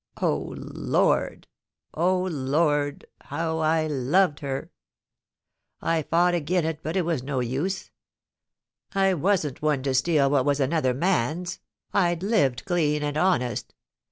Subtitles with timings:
[0.19, 1.47] O Lord!
[1.93, 3.05] O Lord!
[3.25, 4.71] how I loved her!
[5.79, 7.91] I fought agen it, but it was no use.
[8.95, 11.59] I wasn't one to steal what was another man's;
[11.93, 13.75] I'd lived clean and honest.